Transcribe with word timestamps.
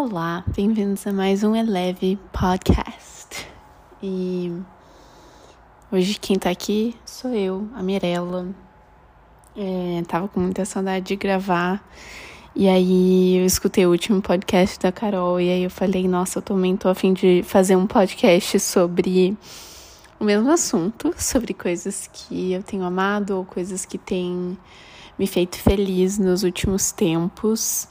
Olá, 0.00 0.44
bem-vindos 0.54 1.04
a 1.08 1.12
mais 1.12 1.42
um 1.42 1.56
Eleve 1.56 2.16
Podcast. 2.32 3.48
E 4.00 4.52
hoje 5.90 6.16
quem 6.20 6.38
tá 6.38 6.50
aqui 6.50 6.94
sou 7.04 7.34
eu, 7.34 7.68
a 7.74 7.82
Mirella. 7.82 8.46
É, 9.56 10.00
tava 10.06 10.28
com 10.28 10.38
muita 10.38 10.64
saudade 10.64 11.04
de 11.06 11.16
gravar. 11.16 11.84
E 12.54 12.68
aí 12.68 13.38
eu 13.38 13.44
escutei 13.44 13.86
o 13.86 13.90
último 13.90 14.22
podcast 14.22 14.78
da 14.78 14.92
Carol 14.92 15.40
e 15.40 15.50
aí 15.50 15.64
eu 15.64 15.70
falei, 15.70 16.06
nossa, 16.06 16.38
eu 16.38 16.42
também 16.42 16.76
tô 16.76 16.88
a 16.88 16.94
fim 16.94 17.12
de 17.12 17.42
fazer 17.42 17.74
um 17.74 17.88
podcast 17.88 18.60
sobre 18.60 19.36
o 20.20 20.22
mesmo 20.22 20.48
assunto, 20.48 21.12
sobre 21.18 21.52
coisas 21.52 22.08
que 22.12 22.52
eu 22.52 22.62
tenho 22.62 22.84
amado 22.84 23.36
ou 23.36 23.44
coisas 23.44 23.84
que 23.84 23.98
têm 23.98 24.56
me 25.18 25.26
feito 25.26 25.56
feliz 25.58 26.20
nos 26.20 26.44
últimos 26.44 26.92
tempos. 26.92 27.88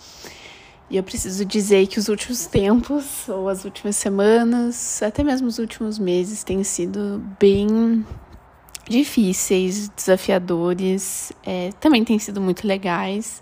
E 0.90 0.96
eu 0.96 1.04
preciso 1.04 1.44
dizer 1.44 1.86
que 1.88 2.00
os 2.00 2.08
últimos 2.08 2.46
tempos, 2.46 3.28
ou 3.28 3.50
as 3.50 3.66
últimas 3.66 3.98
semanas, 3.98 5.04
até 5.04 5.22
mesmo 5.22 5.48
os 5.48 5.60
últimos 5.60 6.00
meses, 6.00 6.46
têm 6.46 6.64
sido 6.64 7.22
bem 7.38 8.06
difíceis, 8.88 9.90
desafiadores. 9.90 11.34
É, 11.46 11.72
também 11.82 12.06
têm 12.06 12.18
sido 12.18 12.40
muito 12.40 12.66
legais, 12.66 13.42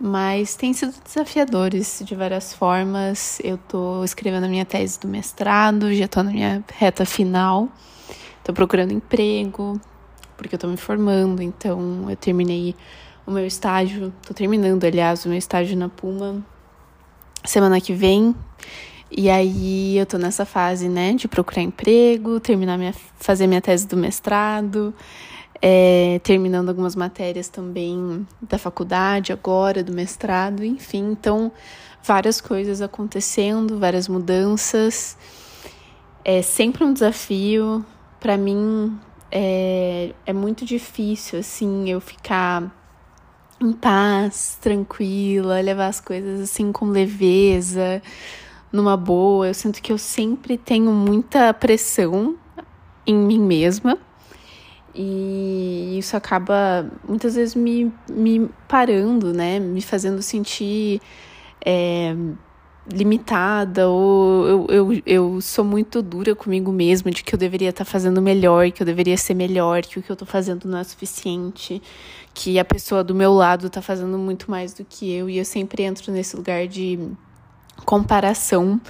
mas 0.00 0.56
têm 0.56 0.72
sido 0.72 0.94
desafiadores 1.04 2.02
de 2.02 2.14
várias 2.14 2.54
formas. 2.54 3.38
Eu 3.44 3.56
estou 3.56 4.02
escrevendo 4.02 4.44
a 4.44 4.48
minha 4.48 4.64
tese 4.64 4.98
do 4.98 5.06
mestrado, 5.06 5.92
já 5.94 6.06
estou 6.06 6.22
na 6.22 6.30
minha 6.30 6.64
reta 6.78 7.04
final. 7.04 7.68
Estou 8.38 8.54
procurando 8.54 8.90
emprego, 8.90 9.78
porque 10.34 10.54
eu 10.54 10.56
estou 10.56 10.70
me 10.70 10.78
formando, 10.78 11.42
então 11.42 12.08
eu 12.08 12.16
terminei 12.16 12.74
o 13.26 13.30
meu 13.30 13.46
estágio, 13.46 14.14
estou 14.22 14.34
terminando, 14.34 14.82
aliás, 14.82 15.26
o 15.26 15.28
meu 15.28 15.36
estágio 15.36 15.76
na 15.76 15.90
Puma 15.90 16.42
semana 17.44 17.80
que 17.80 17.92
vem. 17.92 18.34
E 19.10 19.28
aí 19.28 19.98
eu 19.98 20.06
tô 20.06 20.18
nessa 20.18 20.44
fase, 20.44 20.88
né, 20.88 21.12
de 21.14 21.26
procurar 21.26 21.62
emprego, 21.62 22.38
terminar 22.38 22.78
minha, 22.78 22.94
fazer 23.18 23.46
minha 23.48 23.60
tese 23.60 23.86
do 23.86 23.96
mestrado, 23.96 24.94
é, 25.60 26.20
terminando 26.22 26.68
algumas 26.68 26.94
matérias 26.94 27.48
também 27.48 28.26
da 28.40 28.56
faculdade 28.56 29.32
agora, 29.32 29.82
do 29.82 29.92
mestrado, 29.92 30.64
enfim, 30.64 31.10
então 31.10 31.50
várias 32.02 32.40
coisas 32.40 32.80
acontecendo, 32.80 33.78
várias 33.78 34.06
mudanças. 34.06 35.16
É 36.24 36.40
sempre 36.40 36.84
um 36.84 36.92
desafio. 36.92 37.84
Para 38.20 38.36
mim 38.36 38.98
é, 39.30 40.12
é 40.24 40.32
muito 40.32 40.64
difícil, 40.64 41.40
assim, 41.40 41.90
eu 41.90 42.00
ficar 42.00 42.79
em 43.60 43.72
paz, 43.72 44.58
tranquila, 44.60 45.60
levar 45.60 45.88
as 45.88 46.00
coisas 46.00 46.40
assim 46.40 46.72
com 46.72 46.86
leveza, 46.86 48.02
numa 48.72 48.96
boa. 48.96 49.48
Eu 49.48 49.54
sinto 49.54 49.82
que 49.82 49.92
eu 49.92 49.98
sempre 49.98 50.56
tenho 50.56 50.90
muita 50.92 51.52
pressão 51.52 52.36
em 53.06 53.14
mim 53.14 53.40
mesma. 53.40 53.98
E 54.94 55.96
isso 55.98 56.16
acaba 56.16 56.90
muitas 57.06 57.34
vezes 57.34 57.54
me, 57.54 57.92
me 58.08 58.48
parando, 58.66 59.32
né? 59.32 59.60
Me 59.60 59.80
fazendo 59.80 60.20
sentir 60.22 61.00
é, 61.64 62.14
limitada, 62.86 63.88
ou 63.88 64.46
eu, 64.46 64.66
eu, 64.68 65.02
eu 65.06 65.40
sou 65.40 65.64
muito 65.64 66.02
dura 66.02 66.34
comigo 66.34 66.72
mesma 66.72 67.10
de 67.10 67.22
que 67.22 67.34
eu 67.34 67.38
deveria 67.38 67.70
estar 67.70 67.84
tá 67.84 67.90
fazendo 67.90 68.20
melhor, 68.20 68.70
que 68.70 68.82
eu 68.82 68.86
deveria 68.86 69.16
ser 69.16 69.34
melhor, 69.34 69.82
que 69.82 69.98
o 69.98 70.02
que 70.02 70.10
eu 70.10 70.14
estou 70.14 70.26
fazendo 70.26 70.68
não 70.68 70.78
é 70.78 70.84
suficiente, 70.84 71.82
que 72.34 72.58
a 72.58 72.64
pessoa 72.64 73.04
do 73.04 73.14
meu 73.14 73.32
lado 73.32 73.66
está 73.66 73.82
fazendo 73.82 74.18
muito 74.18 74.50
mais 74.50 74.72
do 74.72 74.84
que 74.84 75.12
eu, 75.12 75.28
e 75.28 75.38
eu 75.38 75.44
sempre 75.44 75.82
entro 75.82 76.10
nesse 76.12 76.36
lugar 76.36 76.66
de 76.66 76.98
comparação, 77.84 78.80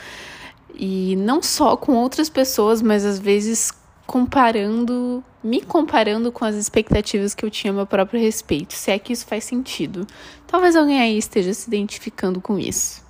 e 0.74 1.16
não 1.16 1.42
só 1.42 1.76
com 1.76 1.92
outras 1.92 2.30
pessoas, 2.30 2.80
mas 2.80 3.04
às 3.04 3.18
vezes 3.18 3.72
comparando, 4.06 5.22
me 5.44 5.60
comparando 5.60 6.32
com 6.32 6.44
as 6.44 6.56
expectativas 6.56 7.34
que 7.34 7.44
eu 7.44 7.50
tinha 7.50 7.72
a 7.72 7.76
meu 7.76 7.86
próprio 7.86 8.20
respeito, 8.20 8.72
se 8.72 8.90
é 8.90 8.98
que 8.98 9.12
isso 9.12 9.26
faz 9.26 9.44
sentido. 9.44 10.06
Talvez 10.46 10.74
alguém 10.74 11.00
aí 11.00 11.18
esteja 11.18 11.52
se 11.52 11.68
identificando 11.68 12.40
com 12.40 12.58
isso. 12.58 13.09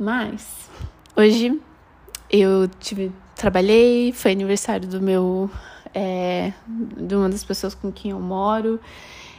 Mas 0.00 0.70
hoje 1.14 1.60
eu 2.30 2.66
tive, 2.80 3.12
trabalhei, 3.36 4.12
foi 4.12 4.32
aniversário 4.32 4.88
do 4.88 4.98
meu 4.98 5.50
é, 5.94 6.54
de 6.66 7.14
uma 7.14 7.28
das 7.28 7.44
pessoas 7.44 7.74
com 7.74 7.92
quem 7.92 8.12
eu 8.12 8.18
moro. 8.18 8.80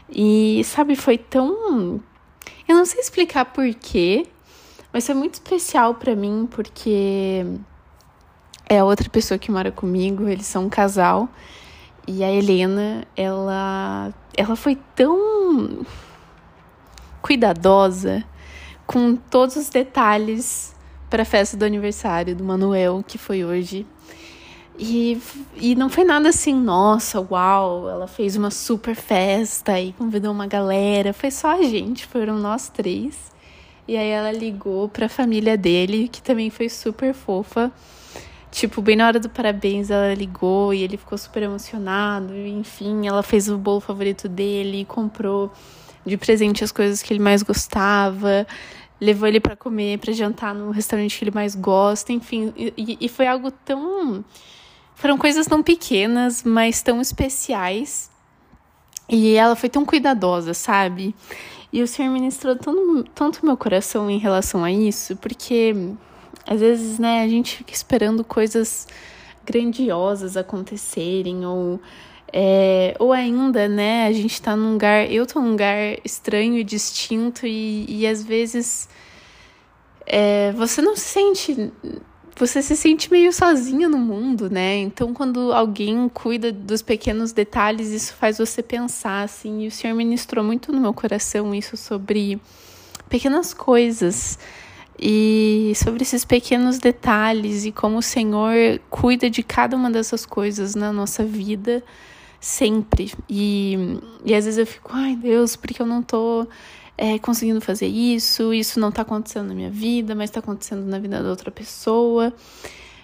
E 0.08 0.62
sabe, 0.64 0.96
foi 0.96 1.18
tão. 1.18 2.00
Eu 2.68 2.76
não 2.76 2.86
sei 2.86 3.02
explicar 3.02 3.46
porquê, 3.46 4.28
mas 4.94 5.04
foi 5.04 5.16
muito 5.16 5.34
especial 5.34 5.96
para 5.96 6.16
mim 6.16 6.48
porque 6.52 7.44
é 8.70 8.78
a 8.78 8.86
outra 8.86 9.10
pessoa 9.10 9.40
que 9.40 9.50
mora 9.50 9.72
comigo, 9.72 10.28
eles 10.28 10.46
são 10.46 10.66
um 10.66 10.70
casal. 10.70 11.28
E 12.08 12.24
a 12.24 12.32
Helena, 12.32 13.08
ela, 13.18 14.14
ela 14.38 14.56
foi 14.56 14.78
tão 14.96 15.84
cuidadosa 17.20 18.24
com 18.92 19.16
todos 19.16 19.56
os 19.56 19.70
detalhes 19.70 20.76
para 21.10 21.24
a 21.24 21.26
festa 21.26 21.56
do 21.56 21.64
aniversário 21.64 22.36
do 22.36 22.44
Manuel, 22.44 23.02
que 23.08 23.18
foi 23.18 23.46
hoje. 23.46 23.86
E, 24.78 25.18
e 25.56 25.76
não 25.76 25.90
foi 25.90 26.04
nada 26.04 26.28
assim, 26.28 26.54
nossa, 26.54 27.22
uau, 27.22 27.90
ela 27.90 28.08
fez 28.08 28.36
uma 28.36 28.52
super 28.52 28.96
festa 28.96 29.80
e 29.80 29.94
convidou 29.94 30.32
uma 30.32 30.46
galera. 30.46 31.14
Foi 31.14 31.32
só 31.32 31.60
a 31.60 31.64
gente, 31.64 32.06
foram 32.06 32.38
nós 32.38 32.68
três. 32.68 33.32
E 33.88 33.96
aí 33.96 34.10
ela 34.10 34.32
ligou 34.32 34.90
para 34.90 35.06
a 35.06 35.10
família 35.10 35.58
dele, 35.58 36.10
que 36.10 36.22
também 36.22 36.50
foi 36.50 36.68
super 36.68 37.14
fofa. 37.14 37.72
Tipo, 38.50 38.82
bem 38.82 38.98
na 38.98 39.08
hora 39.08 39.20
do 39.20 39.30
parabéns, 39.30 39.90
ela 39.90 40.14
ligou 40.14 40.74
e 40.74 40.84
ele 40.84 40.98
ficou 40.98 41.18
super 41.18 41.44
emocionado. 41.44 42.36
Enfim, 42.36 43.08
ela 43.08 43.24
fez 43.24 43.48
o 43.48 43.58
bolo 43.58 43.80
favorito 43.80 44.28
dele, 44.28 44.84
comprou 44.84 45.50
de 46.06 46.18
presente 46.18 46.64
as 46.64 46.72
coisas 46.72 47.02
que 47.02 47.14
ele 47.14 47.22
mais 47.22 47.44
gostava 47.44 48.48
levou 49.02 49.28
ele 49.28 49.40
para 49.40 49.56
comer, 49.56 49.98
para 49.98 50.14
jantar 50.14 50.54
no 50.54 50.70
restaurante 50.70 51.18
que 51.18 51.24
ele 51.24 51.32
mais 51.32 51.56
gosta, 51.56 52.14
enfim. 52.14 52.54
E, 52.56 52.98
e 53.02 53.10
foi 53.10 53.26
algo 53.26 53.50
tão. 53.50 54.24
Foram 54.94 55.18
coisas 55.18 55.48
tão 55.48 55.64
pequenas, 55.64 56.44
mas 56.44 56.84
tão 56.84 57.02
especiais. 57.02 58.12
E 59.10 59.34
ela 59.34 59.56
foi 59.56 59.68
tão 59.68 59.84
cuidadosa, 59.84 60.54
sabe? 60.54 61.16
E 61.74 61.82
o 61.82 61.88
Senhor 61.88 62.12
ministrou 62.12 62.56
tanto, 62.56 63.06
tanto 63.16 63.46
meu 63.46 63.58
coração 63.58 64.10
em 64.10 64.20
relação 64.20 64.64
a 64.64 64.72
isso, 64.72 65.16
porque 65.16 65.74
às 66.46 66.60
vezes, 66.60 67.00
né, 67.00 67.24
a 67.24 67.28
gente 67.28 67.58
fica 67.58 67.74
esperando 67.74 68.24
coisas 68.24 68.88
grandiosas 69.46 70.38
acontecerem, 70.38 71.46
ou 71.46 71.80
é, 72.34 72.96
ou 72.98 73.12
ainda, 73.12 73.68
né, 73.68 74.08
a 74.08 74.14
gente 74.14 74.42
tá 74.42 74.56
num 74.56 74.74
lugar, 74.74 75.12
eu 75.12 75.26
tô 75.26 75.42
num 75.42 75.52
lugar 75.52 75.98
estranho 76.04 76.58
e 76.58 76.64
distinto 76.64 77.46
e, 77.46 77.86
e 77.90 78.08
às 78.08 78.24
vezes 78.24 78.88
é, 80.06 80.54
você 80.54 80.82
não 80.82 80.96
se 80.96 81.02
sente, 81.02 81.74
você 82.38 82.62
se 82.62 82.78
sente 82.78 83.12
meio 83.12 83.34
sozinha 83.34 83.90
no 83.90 83.98
mundo, 83.98 84.50
né? 84.50 84.78
Então 84.78 85.14
quando 85.14 85.52
alguém 85.52 86.08
cuida 86.08 86.54
dos 86.54 86.82
pequenos 86.82 87.34
detalhes, 87.34 87.90
isso 87.90 88.14
faz 88.14 88.38
você 88.38 88.64
pensar, 88.64 89.24
assim, 89.24 89.64
e 89.64 89.68
o 89.68 89.72
Senhor 89.72 89.94
ministrou 89.94 90.44
muito 90.44 90.72
no 90.72 90.80
meu 90.80 90.94
coração 90.94 91.54
isso 91.54 91.76
sobre 91.76 92.40
pequenas 93.10 93.54
coisas 93.54 94.40
e 94.98 95.74
sobre 95.76 96.04
esses 96.04 96.24
pequenos 96.24 96.80
detalhes 96.80 97.66
e 97.66 97.74
como 97.74 97.98
o 97.98 98.02
Senhor 98.02 98.80
cuida 98.90 99.30
de 99.30 99.44
cada 99.44 99.76
uma 99.76 99.92
dessas 99.92 100.26
coisas 100.26 100.76
na 100.76 100.94
nossa 100.94 101.26
vida 101.26 101.84
sempre. 102.42 103.14
E, 103.30 103.78
e 104.26 104.34
às 104.34 104.46
vezes 104.46 104.58
eu 104.58 104.66
fico, 104.66 104.90
ai 104.92 105.16
Deus, 105.16 105.56
porque 105.56 105.80
eu 105.80 105.86
não 105.86 106.02
tô 106.02 106.48
é, 106.98 107.20
conseguindo 107.20 107.62
fazer 107.62 107.88
isso, 107.88 108.54
isso 108.54 108.80
não 108.80 108.92
tá 108.92 109.04
acontecendo 109.04 109.50
na 109.50 109.54
minha 109.54 109.70
vida, 109.70 110.16
mas 110.16 110.32
tá 110.32 110.40
acontecendo 110.40 110.84
na 110.86 110.98
vida 110.98 111.22
da 111.22 111.30
outra 111.30 111.52
pessoa. 111.52 112.34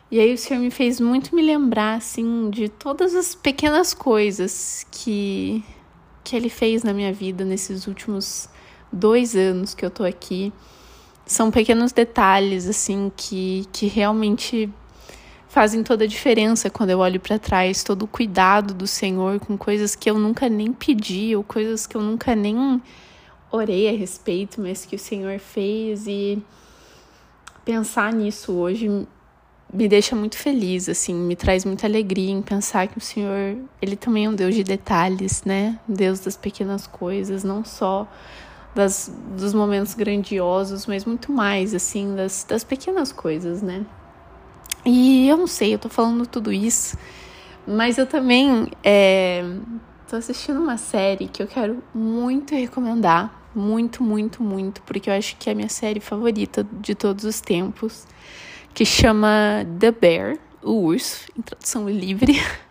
E 0.10 0.20
aí 0.20 0.34
o 0.34 0.38
Senhor 0.38 0.60
me 0.60 0.72
fez 0.72 1.00
muito 1.00 1.36
me 1.36 1.42
lembrar, 1.42 1.98
assim, 1.98 2.50
de 2.50 2.68
todas 2.68 3.14
as 3.14 3.36
pequenas 3.36 3.94
coisas 3.94 4.86
que, 4.90 5.64
que 6.24 6.36
Ele 6.36 6.50
fez 6.50 6.82
na 6.82 6.94
minha 6.94 7.14
vida 7.14 7.46
nesses 7.46 7.88
últimos 7.88 8.50
dois 8.92 9.36
anos 9.36 9.76
que 9.76 9.86
eu 9.86 9.92
tô 9.92 10.04
aqui. 10.04 10.52
São 11.26 11.52
pequenos 11.52 11.92
detalhes, 11.92 12.68
assim, 12.68 13.12
que, 13.16 13.68
que 13.74 13.88
realmente 13.88 14.70
fazem 15.48 15.84
toda 15.84 16.04
a 16.04 16.08
diferença 16.08 16.70
quando 16.70 16.90
eu 16.90 17.00
olho 17.00 17.20
para 17.20 17.40
trás, 17.40 17.84
todo 17.84 18.04
o 18.04 18.08
cuidado 18.08 18.74
do 18.74 18.88
Senhor 18.88 19.40
com 19.40 19.58
coisas 19.58 19.96
que 19.96 20.10
eu 20.10 20.18
nunca 20.18 20.50
nem 20.50 20.74
pedi 20.74 21.36
ou 21.36 21.44
coisas 21.44 21.88
que 21.88 21.96
eu 21.96 22.02
nunca 22.02 22.36
nem 22.36 22.82
orei 23.52 23.90
a 23.90 23.98
respeito, 23.98 24.62
mas 24.62 24.86
que 24.86 24.96
o 24.96 25.00
Senhor 25.00 25.40
fez 25.40 26.06
e 26.08 26.42
pensar 27.64 28.14
nisso 28.14 28.54
hoje 28.54 29.08
me 29.74 29.88
deixa 29.88 30.16
muito 30.16 30.38
feliz, 30.38 30.88
assim, 30.88 31.14
me 31.14 31.36
traz 31.36 31.66
muita 31.66 31.88
alegria 31.88 32.32
em 32.32 32.42
pensar 32.42 32.88
que 32.88 32.98
o 32.98 33.02
Senhor, 33.02 33.58
ele 33.82 33.96
também 33.96 34.26
é 34.26 34.30
um 34.30 34.34
Deus 34.34 34.56
de 34.56 34.64
detalhes, 34.64 35.44
né? 35.44 35.78
Deus 35.88 36.22
das 36.22 36.38
pequenas 36.38 36.88
coisas, 36.88 37.44
não 37.44 37.66
só 37.66 38.08
das, 38.74 39.12
dos 39.38 39.54
momentos 39.54 39.94
grandiosos, 39.94 40.86
mas 40.86 41.04
muito 41.04 41.32
mais, 41.32 41.74
assim, 41.74 42.16
das, 42.16 42.46
das 42.48 42.64
pequenas 42.64 43.12
coisas, 43.12 43.62
né? 43.62 43.86
E 44.90 45.28
eu 45.28 45.36
não 45.36 45.48
sei, 45.48 45.74
eu 45.74 45.80
tô 45.80 45.90
falando 45.90 46.26
tudo 46.26 46.50
isso, 46.50 46.98
mas 47.68 47.98
eu 47.98 48.08
também 48.08 48.72
é, 48.82 49.44
tô 50.08 50.16
assistindo 50.16 50.62
uma 50.62 50.78
série 50.78 51.28
que 51.28 51.44
eu 51.44 51.48
quero 51.48 51.84
muito 51.94 52.56
recomendar, 52.56 53.50
muito, 53.54 54.02
muito, 54.02 54.42
muito, 54.42 54.82
porque 54.84 55.10
eu 55.10 55.14
acho 55.14 55.36
que 55.36 55.50
é 55.50 55.52
a 55.52 55.56
minha 55.56 55.68
série 55.68 56.00
favorita 56.00 56.66
de 56.80 56.96
todos 56.96 57.26
os 57.26 57.42
tempos, 57.42 58.08
que 58.74 58.86
chama 58.86 59.68
The 59.78 59.92
Bear, 59.92 60.38
o 60.64 60.72
urso, 60.86 61.26
em 61.38 61.42
tradução 61.42 61.90
livre. 61.90 62.42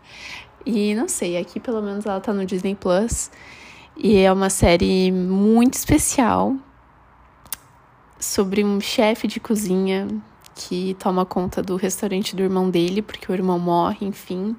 E 0.69 0.97
não 0.97 1.07
sei, 1.07 1.37
aqui 1.37 1.61
pelo 1.61 1.81
menos 1.81 2.07
ela 2.07 2.19
tá 2.19 2.33
no 2.33 2.45
Disney 2.45 2.75
Plus. 2.75 3.31
E 3.97 4.17
é 4.17 4.33
uma 4.33 4.51
série 4.51 5.13
muito 5.13 5.75
especial 5.75 6.57
sobre 8.19 8.65
um 8.65 8.81
chefe 8.81 9.29
de 9.29 9.39
cozinha 9.39 10.09
que 10.57 10.97
toma 10.99 11.27
conta 11.27 11.63
do 11.63 11.77
restaurante 11.77 12.35
do 12.35 12.43
irmão 12.43 12.71
dele, 12.71 13.03
porque 13.03 13.31
o 13.31 13.35
irmão 13.35 13.59
morre, 13.59 14.07
enfim. 14.07 14.57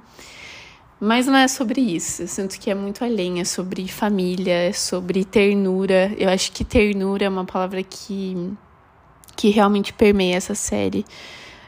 Mas 1.00 1.26
não 1.26 1.36
é 1.36 1.48
sobre 1.48 1.82
isso. 1.82 2.22
Eu 2.22 2.28
sinto 2.28 2.60
que 2.60 2.70
é 2.70 2.76
muito 2.76 3.04
além, 3.04 3.40
é 3.40 3.44
sobre 3.44 3.88
família, 3.88 4.54
é 4.54 4.72
sobre 4.72 5.26
ternura. 5.26 6.14
Eu 6.18 6.30
acho 6.30 6.52
que 6.52 6.64
ternura 6.64 7.26
é 7.26 7.30
uma 7.30 7.46
palavra 7.46 7.82
que, 7.84 8.54
que 9.36 9.50
realmente 9.50 9.92
permeia 9.92 10.36
essa 10.36 10.56
série. 10.56 11.04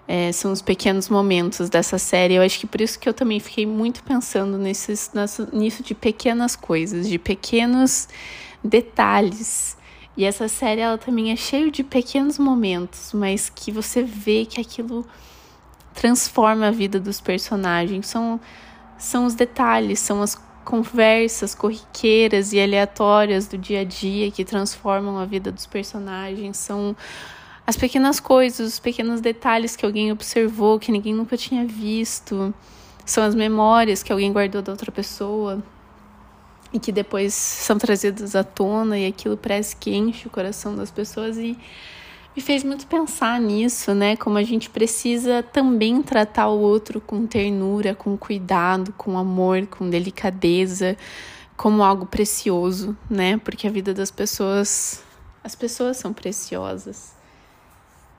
É, 0.07 0.31
são 0.31 0.51
os 0.51 0.61
pequenos 0.61 1.09
momentos 1.09 1.69
dessa 1.69 1.97
série. 1.97 2.35
Eu 2.35 2.43
acho 2.43 2.59
que 2.59 2.67
por 2.67 2.81
isso 2.81 2.99
que 2.99 3.09
eu 3.09 3.13
também 3.13 3.39
fiquei 3.39 3.65
muito 3.65 4.03
pensando 4.03 4.57
nesses, 4.57 5.11
nessa, 5.13 5.47
nisso 5.51 5.83
de 5.83 5.93
pequenas 5.93 6.55
coisas, 6.55 7.07
de 7.07 7.19
pequenos 7.19 8.07
detalhes. 8.63 9.77
E 10.19 10.25
essa 10.25 10.49
série 10.49 10.81
ela 10.81 10.97
também 10.97 11.31
é 11.31 11.35
cheia 11.37 11.71
de 11.71 11.81
pequenos 11.81 12.37
momentos, 12.37 13.13
mas 13.13 13.49
que 13.49 13.71
você 13.71 14.03
vê 14.03 14.45
que 14.45 14.59
aquilo 14.59 15.07
transforma 15.93 16.67
a 16.67 16.71
vida 16.71 16.99
dos 16.99 17.21
personagens. 17.21 18.07
São, 18.07 18.37
são 18.97 19.25
os 19.25 19.33
detalhes, 19.33 19.97
são 19.99 20.21
as 20.21 20.35
conversas 20.65 21.55
corriqueiras 21.55 22.51
e 22.51 22.59
aleatórias 22.59 23.47
do 23.47 23.57
dia 23.57 23.79
a 23.79 23.83
dia 23.85 24.29
que 24.29 24.43
transformam 24.43 25.17
a 25.17 25.23
vida 25.23 25.53
dos 25.53 25.65
personagens. 25.65 26.57
São 26.57 26.93
as 27.65 27.77
pequenas 27.77 28.19
coisas, 28.19 28.73
os 28.73 28.79
pequenos 28.79 29.21
detalhes 29.21 29.77
que 29.77 29.85
alguém 29.85 30.11
observou, 30.11 30.77
que 30.77 30.91
ninguém 30.91 31.13
nunca 31.13 31.37
tinha 31.37 31.65
visto. 31.65 32.53
São 33.05 33.23
as 33.23 33.33
memórias 33.33 34.03
que 34.03 34.11
alguém 34.11 34.33
guardou 34.33 34.61
da 34.61 34.73
outra 34.73 34.91
pessoa 34.91 35.63
e 36.71 36.79
que 36.79 36.91
depois 36.91 37.33
são 37.33 37.77
trazidas 37.77 38.35
à 38.35 38.43
tona 38.43 38.97
e 38.97 39.07
aquilo 39.07 39.35
parece 39.35 39.75
que 39.75 39.95
enche 39.95 40.27
o 40.27 40.31
coração 40.31 40.75
das 40.75 40.91
pessoas 40.91 41.37
e 41.37 41.57
me 42.35 42.41
fez 42.41 42.63
muito 42.63 42.85
pensar 42.87 43.39
nisso, 43.39 43.93
né? 43.93 44.15
Como 44.15 44.37
a 44.37 44.43
gente 44.43 44.69
precisa 44.69 45.41
também 45.41 46.01
tratar 46.01 46.47
o 46.47 46.59
outro 46.59 47.01
com 47.01 47.25
ternura, 47.25 47.95
com 47.95 48.15
cuidado, 48.15 48.93
com 48.93 49.17
amor, 49.17 49.65
com 49.67 49.89
delicadeza, 49.89 50.95
como 51.57 51.83
algo 51.83 52.05
precioso, 52.05 52.95
né? 53.09 53.37
Porque 53.37 53.67
a 53.67 53.71
vida 53.71 53.93
das 53.93 54.11
pessoas, 54.11 55.03
as 55.43 55.55
pessoas 55.55 55.97
são 55.97 56.13
preciosas. 56.13 57.13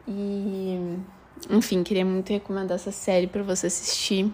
E, 0.07 0.99
enfim, 1.49 1.83
queria 1.83 2.05
muito 2.05 2.31
recomendar 2.31 2.75
essa 2.75 2.91
série 2.91 3.27
para 3.27 3.43
você 3.43 3.69
assistir. 3.69 4.31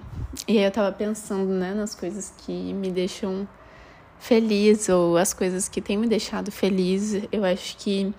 E 0.49 0.59
aí 0.59 0.65
eu 0.65 0.71
tava 0.73 0.91
pensando, 0.91 1.53
né, 1.53 1.75
nas 1.75 1.95
coisas 1.95 2.33
que 2.39 2.73
me 2.73 2.91
deixam 2.91 3.47
feliz 4.19 4.89
ou 4.89 5.17
as 5.17 5.33
coisas 5.33 5.69
que 5.69 5.81
têm 5.81 5.97
me 5.97 6.07
deixado 6.07 6.51
feliz. 6.51 7.23
Eu 7.31 7.45
acho 7.45 7.77
que 7.77 8.13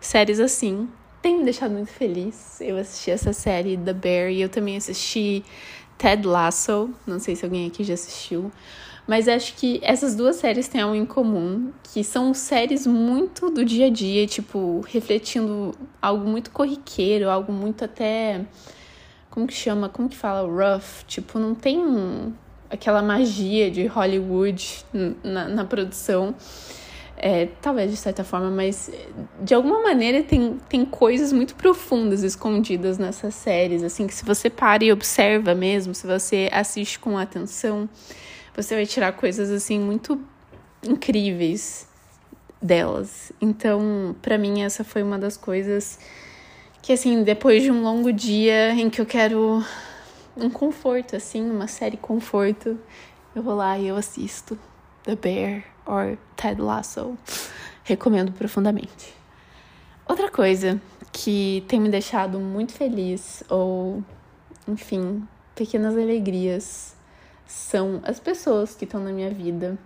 séries 0.00 0.40
assim 0.40 0.88
têm 1.22 1.38
me 1.38 1.44
deixado 1.44 1.72
muito 1.72 1.90
feliz. 1.90 2.60
Eu 2.60 2.76
assisti 2.76 3.10
essa 3.10 3.32
série 3.32 3.76
The 3.76 3.92
Bear 3.92 4.30
e 4.30 4.42
eu 4.42 4.48
também 4.48 4.76
assisti 4.76 5.44
Ted 5.96 6.26
Lasso. 6.26 6.90
Não 7.06 7.18
sei 7.18 7.34
se 7.34 7.44
alguém 7.44 7.66
aqui 7.66 7.82
já 7.82 7.94
assistiu. 7.94 8.52
Mas 9.06 9.28
acho 9.28 9.54
que 9.56 9.80
essas 9.82 10.16
duas 10.16 10.36
séries 10.36 10.66
têm 10.66 10.80
algo 10.80 10.94
em 10.94 11.04
comum, 11.04 11.72
que 11.82 12.02
são 12.02 12.32
séries 12.32 12.86
muito 12.86 13.50
do 13.50 13.62
dia 13.64 13.86
a 13.86 13.90
dia, 13.90 14.26
tipo, 14.26 14.80
refletindo 14.86 15.74
algo 16.00 16.26
muito 16.26 16.50
corriqueiro, 16.50 17.28
algo 17.28 17.52
muito 17.52 17.84
até. 17.84 18.46
Como 19.30 19.46
que 19.46 19.52
chama? 19.52 19.88
Como 19.88 20.08
que 20.08 20.16
fala? 20.16 20.48
Rough. 20.48 21.04
Tipo, 21.06 21.38
não 21.38 21.54
tem 21.54 21.78
aquela 22.74 23.02
magia 23.02 23.70
de 23.70 23.86
Hollywood 23.86 24.84
na, 25.22 25.48
na 25.48 25.64
produção. 25.64 26.34
É, 27.16 27.48
talvez 27.62 27.90
de 27.90 27.96
certa 27.96 28.24
forma, 28.24 28.50
mas 28.50 28.90
de 29.40 29.54
alguma 29.54 29.80
maneira 29.80 30.22
tem, 30.22 30.58
tem 30.68 30.84
coisas 30.84 31.32
muito 31.32 31.54
profundas 31.54 32.22
escondidas 32.24 32.98
nessas 32.98 33.34
séries, 33.34 33.84
assim, 33.84 34.06
que 34.06 34.12
se 34.12 34.24
você 34.24 34.50
para 34.50 34.84
e 34.84 34.92
observa 34.92 35.54
mesmo, 35.54 35.94
se 35.94 36.06
você 36.06 36.50
assiste 36.52 36.98
com 36.98 37.16
atenção, 37.16 37.88
você 38.54 38.74
vai 38.74 38.84
tirar 38.84 39.12
coisas 39.12 39.50
assim 39.50 39.78
muito 39.78 40.20
incríveis 40.82 41.88
delas. 42.60 43.32
Então, 43.40 44.14
para 44.20 44.36
mim 44.36 44.62
essa 44.62 44.82
foi 44.82 45.02
uma 45.02 45.18
das 45.18 45.36
coisas 45.36 45.98
que 46.82 46.92
assim, 46.92 47.22
depois 47.22 47.62
de 47.62 47.70
um 47.70 47.82
longo 47.82 48.12
dia 48.12 48.72
em 48.72 48.90
que 48.90 49.00
eu 49.00 49.06
quero 49.06 49.64
um 50.36 50.50
conforto 50.50 51.16
assim, 51.16 51.48
uma 51.50 51.68
série 51.68 51.96
conforto, 51.96 52.78
eu 53.34 53.42
vou 53.42 53.54
lá 53.54 53.78
e 53.78 53.88
eu 53.88 53.96
assisto 53.96 54.58
The 55.02 55.16
Bear 55.16 55.64
or 55.86 56.16
Ted 56.36 56.60
Lasso. 56.60 57.16
Recomendo 57.82 58.32
profundamente. 58.32 59.14
Outra 60.08 60.30
coisa 60.30 60.80
que 61.12 61.64
tem 61.68 61.80
me 61.80 61.88
deixado 61.88 62.40
muito 62.40 62.72
feliz 62.72 63.42
ou 63.48 64.02
enfim, 64.66 65.26
pequenas 65.54 65.94
alegrias 65.94 66.94
são 67.46 68.00
as 68.04 68.18
pessoas 68.18 68.74
que 68.74 68.84
estão 68.84 69.02
na 69.02 69.12
minha 69.12 69.30
vida. 69.30 69.78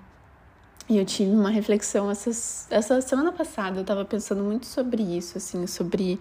E 0.88 0.96
eu 0.96 1.04
tive 1.04 1.30
uma 1.32 1.50
reflexão 1.50 2.10
essas, 2.10 2.66
essa 2.70 3.00
semana 3.00 3.30
passada, 3.32 3.80
eu 3.80 3.84
tava 3.84 4.04
pensando 4.04 4.42
muito 4.42 4.64
sobre 4.64 5.02
isso, 5.02 5.36
assim, 5.36 5.66
sobre 5.66 6.18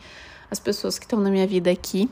as 0.51 0.59
pessoas 0.59 0.99
que 0.99 1.05
estão 1.05 1.19
na 1.19 1.29
minha 1.29 1.47
vida 1.47 1.71
aqui. 1.71 2.09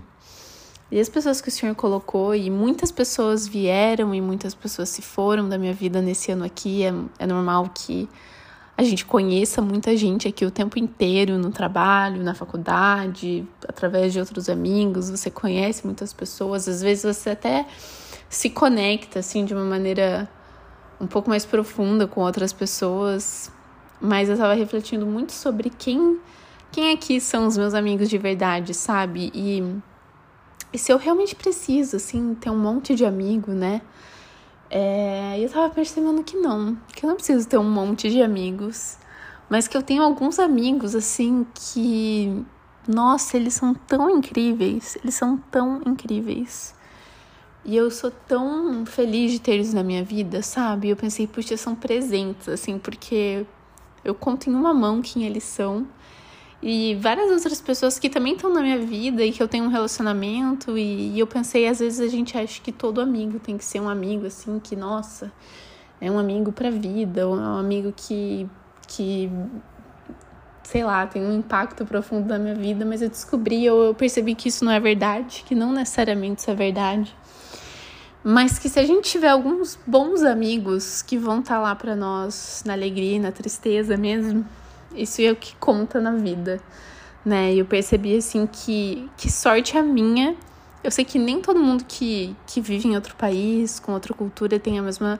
E 0.91 0.99
as 0.99 1.09
pessoas 1.09 1.41
que 1.41 1.49
o 1.49 1.51
Senhor 1.51 1.75
colocou, 1.75 2.35
e 2.35 2.49
muitas 2.49 2.91
pessoas 2.91 3.47
vieram 3.47 4.13
e 4.13 4.21
muitas 4.21 4.53
pessoas 4.53 4.89
se 4.89 5.01
foram 5.01 5.49
da 5.49 5.57
minha 5.57 5.73
vida 5.73 6.01
nesse 6.01 6.31
ano 6.31 6.45
aqui. 6.45 6.83
É, 6.83 6.93
é 7.19 7.27
normal 7.27 7.69
que 7.73 8.07
a 8.77 8.83
gente 8.83 9.05
conheça 9.05 9.61
muita 9.61 9.95
gente 9.95 10.27
aqui 10.27 10.45
o 10.45 10.51
tempo 10.51 10.77
inteiro, 10.77 11.37
no 11.37 11.49
trabalho, 11.49 12.21
na 12.21 12.35
faculdade, 12.35 13.47
através 13.67 14.13
de 14.13 14.19
outros 14.19 14.49
amigos. 14.49 15.09
Você 15.09 15.31
conhece 15.31 15.85
muitas 15.85 16.13
pessoas, 16.13 16.67
às 16.67 16.81
vezes 16.81 17.15
você 17.15 17.31
até 17.31 17.65
se 18.29 18.49
conecta 18.49 19.19
assim 19.19 19.45
de 19.45 19.53
uma 19.53 19.63
maneira 19.63 20.29
um 20.99 21.07
pouco 21.07 21.29
mais 21.29 21.45
profunda 21.45 22.07
com 22.07 22.21
outras 22.21 22.53
pessoas, 22.53 23.51
mas 23.99 24.29
eu 24.29 24.33
estava 24.33 24.53
refletindo 24.53 25.05
muito 25.05 25.31
sobre 25.31 25.69
quem 25.69 26.19
quem 26.71 26.91
aqui 26.91 27.21
são 27.21 27.47
os 27.47 27.57
meus 27.57 27.73
amigos 27.73 28.09
de 28.09 28.17
verdade, 28.17 28.73
sabe? 28.73 29.31
E, 29.33 29.63
e 30.75 30.77
se 30.77 30.91
eu 30.91 30.97
realmente 30.97 31.35
preciso 31.35 31.95
assim 31.95 32.35
ter 32.35 32.49
um 32.49 32.59
monte 32.59 32.95
de 32.95 33.05
amigo, 33.05 33.51
né? 33.51 33.81
É, 34.69 35.39
eu 35.39 35.49
tava 35.49 35.73
percebendo 35.73 36.23
que 36.23 36.35
não, 36.35 36.77
que 36.93 37.05
eu 37.05 37.09
não 37.09 37.15
preciso 37.15 37.47
ter 37.47 37.57
um 37.57 37.69
monte 37.69 38.09
de 38.09 38.21
amigos, 38.21 38.97
mas 39.49 39.67
que 39.67 39.77
eu 39.77 39.81
tenho 39.81 40.03
alguns 40.03 40.37
amigos 40.37 40.93
assim 40.95 41.45
que 41.53 42.45
nossa, 42.87 43.37
eles 43.37 43.53
são 43.53 43.73
tão 43.73 44.09
incríveis, 44.09 44.97
eles 45.01 45.15
são 45.15 45.37
tão 45.49 45.81
incríveis. 45.85 46.75
E 47.63 47.75
eu 47.75 47.89
sou 47.89 48.11
tão 48.11 48.85
feliz 48.85 49.31
de 49.31 49.39
ter 49.39 49.53
eles 49.53 49.73
na 49.73 49.81
minha 49.81 50.03
vida, 50.03 50.43
sabe? 50.43 50.89
Eu 50.89 50.95
pensei, 50.95 51.25
puxa, 51.25 51.57
são 51.57 51.73
presentes, 51.73 52.47
assim, 52.47 52.77
porque 52.77 53.45
eu 54.03 54.13
conto 54.13 54.49
em 54.49 54.53
uma 54.53 54.73
mão 54.73 55.01
quem 55.01 55.23
eles 55.23 55.43
são. 55.43 55.87
E 56.67 56.95
várias 56.95 57.29
outras 57.29 57.61
pessoas 57.61 57.99
que 57.99 58.09
também 58.09 58.33
estão 58.33 58.51
na 58.51 58.59
minha 58.59 58.79
vida 58.79 59.23
e 59.23 59.31
que 59.31 59.41
eu 59.41 59.47
tenho 59.47 59.65
um 59.65 59.67
relacionamento. 59.67 60.75
E, 60.75 61.11
e 61.11 61.19
eu 61.19 61.27
pensei, 61.27 61.67
às 61.67 61.77
vezes 61.77 61.99
a 61.99 62.07
gente 62.07 62.35
acha 62.35 62.59
que 62.59 62.71
todo 62.71 62.99
amigo 62.99 63.37
tem 63.37 63.55
que 63.55 63.63
ser 63.63 63.79
um 63.79 63.87
amigo, 63.87 64.25
assim, 64.25 64.57
que, 64.57 64.75
nossa, 64.75 65.31
é 66.01 66.09
um 66.09 66.17
amigo 66.17 66.51
pra 66.51 66.71
vida, 66.71 67.27
ou 67.27 67.35
é 67.37 67.39
um 67.39 67.57
amigo 67.57 67.93
que, 67.95 68.49
que 68.87 69.29
sei 70.63 70.83
lá, 70.83 71.05
tem 71.05 71.21
um 71.21 71.37
impacto 71.37 71.85
profundo 71.85 72.29
na 72.29 72.39
minha 72.39 72.55
vida, 72.55 72.83
mas 72.83 72.99
eu 72.99 73.09
descobri, 73.09 73.69
ou 73.69 73.83
eu 73.83 73.93
percebi 73.93 74.33
que 74.33 74.49
isso 74.49 74.65
não 74.65 74.71
é 74.71 74.79
verdade, 74.79 75.43
que 75.45 75.53
não 75.53 75.71
necessariamente 75.71 76.41
isso 76.41 76.49
é 76.49 76.55
verdade. 76.55 77.15
Mas 78.23 78.57
que 78.57 78.69
se 78.69 78.79
a 78.79 78.83
gente 78.83 79.07
tiver 79.07 79.29
alguns 79.29 79.77
bons 79.85 80.23
amigos 80.23 81.03
que 81.03 81.15
vão 81.15 81.41
estar 81.41 81.57
tá 81.57 81.61
lá 81.61 81.75
para 81.75 81.95
nós 81.95 82.63
na 82.65 82.73
alegria 82.73 83.17
e 83.17 83.19
na 83.19 83.31
tristeza 83.31 83.95
mesmo, 83.95 84.43
isso 84.95 85.21
é 85.21 85.31
o 85.31 85.35
que 85.35 85.55
conta 85.57 85.99
na 85.99 86.11
vida, 86.11 86.59
né? 87.23 87.53
E 87.53 87.59
eu 87.59 87.65
percebi 87.65 88.17
assim 88.17 88.47
que 88.47 89.09
que 89.17 89.31
sorte 89.31 89.77
a 89.77 89.83
minha. 89.83 90.35
Eu 90.83 90.91
sei 90.91 91.03
que 91.03 91.17
nem 91.17 91.41
todo 91.41 91.59
mundo 91.59 91.83
que, 91.87 92.35
que 92.45 92.61
vive 92.61 92.87
em 92.87 92.95
outro 92.95 93.15
país, 93.15 93.79
com 93.79 93.91
outra 93.93 94.13
cultura, 94.13 94.59
tem 94.59 94.77
a 94.77 94.81
mesma 94.83 95.19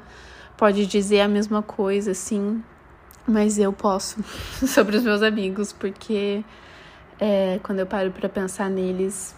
pode 0.58 0.86
dizer 0.86 1.22
a 1.22 1.28
mesma 1.28 1.62
coisa 1.62 2.12
assim. 2.12 2.64
mas 3.28 3.58
eu 3.58 3.74
posso 3.74 4.24
sobre 4.68 4.98
os 4.98 5.04
meus 5.04 5.22
amigos, 5.22 5.74
porque 5.74 6.44
é, 7.20 7.60
quando 7.64 7.80
eu 7.80 7.86
paro 7.88 8.12
para 8.12 8.30
pensar 8.30 8.70
neles, 8.70 9.36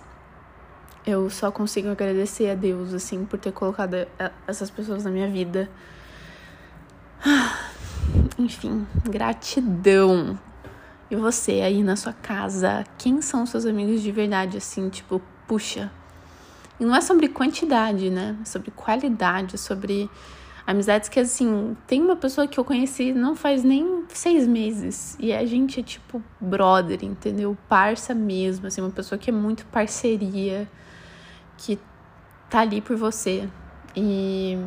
eu 1.06 1.29
só 1.29 1.51
consigo 1.51 1.89
agradecer 1.89 2.50
a 2.50 2.56
Deus, 2.56 2.94
assim, 2.94 3.24
por 3.25 3.39
ter 3.39 3.53
colocado 3.53 3.96
essas 4.46 4.70
pessoas 4.70 5.06
na 5.06 5.12
minha 5.12 5.29
vida. 5.29 5.70
Enfim, 8.38 8.86
gratidão. 9.04 10.38
E 11.10 11.16
você 11.16 11.62
aí 11.62 11.84
na 11.84 11.96
sua 11.96 12.14
casa, 12.14 12.84
quem 12.98 13.22
são 13.22 13.46
seus 13.46 13.66
amigos 13.66 14.02
de 14.02 14.12
verdade, 14.12 14.58
assim, 14.58 14.90
tipo, 14.90 15.22
puxa. 15.48 15.92
E 16.80 16.86
não 16.86 16.96
é 16.96 17.02
sobre 17.02 17.28
quantidade, 17.30 18.10
né? 18.10 18.38
É 18.42 18.46
sobre 18.46 18.72
qualidade, 18.72 19.56
é 19.56 19.58
sobre 19.58 20.10
amizades 20.68 21.08
que, 21.08 21.20
assim, 21.20 21.78
tem 21.88 22.02
uma 22.02 22.18
pessoa 22.18 22.46
que 22.46 22.60
eu 22.60 22.66
conheci 22.66 23.14
não 23.14 23.36
faz 23.36 23.64
nem 23.64 24.04
seis 24.10 24.46
meses. 24.46 25.16
E 25.18 25.32
a 25.34 25.46
gente 25.46 25.80
é 25.80 25.84
tipo 25.84 26.22
brother, 26.42 27.04
entendeu? 27.04 27.58
Parça 27.70 28.14
mesmo, 28.14 28.68
assim, 28.68 28.82
uma 28.82 28.92
pessoa 28.92 29.18
que 29.18 29.30
é 29.30 29.34
muito 29.34 29.66
parceria 29.68 30.70
que 31.58 31.80
tá 32.50 32.60
ali 32.60 32.82
por 32.82 32.98
você. 32.98 33.48
E 33.96 34.58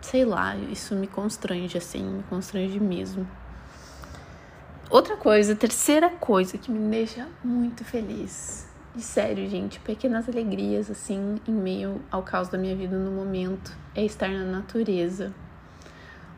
sei 0.00 0.24
lá, 0.24 0.56
isso 0.56 0.94
me 0.94 1.06
constrange 1.06 1.76
assim, 1.76 2.02
me 2.02 2.22
constrange 2.24 2.78
mesmo. 2.80 3.26
Outra 4.90 5.16
coisa, 5.16 5.54
terceira 5.54 6.08
coisa 6.08 6.56
que 6.56 6.70
me 6.70 6.90
deixa 6.90 7.28
muito 7.44 7.84
feliz. 7.84 8.66
E 8.96 9.02
sério, 9.02 9.48
gente, 9.48 9.78
pequenas 9.80 10.28
alegrias 10.28 10.90
assim 10.90 11.38
em 11.46 11.52
meio 11.52 12.00
ao 12.10 12.22
caos 12.22 12.48
da 12.48 12.56
minha 12.56 12.74
vida 12.74 12.96
no 12.96 13.10
momento 13.10 13.76
é 13.94 14.04
estar 14.04 14.28
na 14.28 14.44
natureza. 14.44 15.32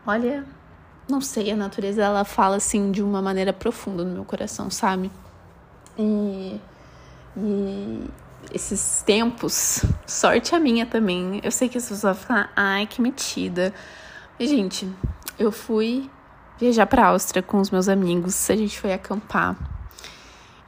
Olha, 0.07 0.45
não 1.09 1.21
sei, 1.21 1.51
a 1.51 1.57
natureza 1.57 2.03
ela 2.03 2.25
fala 2.25 2.57
assim 2.57 2.91
de 2.91 3.03
uma 3.03 3.23
maneira 3.23 3.53
profunda 3.53 4.05
no 4.05 4.13
meu 4.13 4.25
coração, 4.25 4.71
sabe? 4.71 5.11
E, 5.99 6.61
e 7.37 8.05
esses 8.53 9.03
tempos, 9.07 9.85
sorte 10.07 10.55
a 10.55 10.61
minha 10.61 10.87
também. 10.87 11.41
Eu 11.43 11.51
sei 11.51 11.69
que 11.69 11.79
as 11.79 11.85
pessoas 11.85 12.03
vão 12.03 12.15
falar, 12.15 12.53
ai, 12.57 12.87
que 12.87 13.01
metida. 13.01 13.73
E, 14.39 14.47
gente, 14.47 14.89
eu 15.39 15.53
fui 15.53 16.11
viajar 16.59 16.87
pra 16.87 17.07
Áustria 17.07 17.43
com 17.43 17.59
os 17.59 17.71
meus 17.71 17.89
amigos, 17.89 18.51
a 18.51 18.57
gente 18.57 18.79
foi 18.79 18.93
acampar. 18.93 19.57